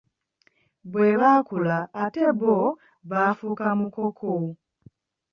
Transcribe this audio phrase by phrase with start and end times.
[0.91, 2.57] Bwe bakula ate bo
[3.09, 4.31] bafuuka mukoko.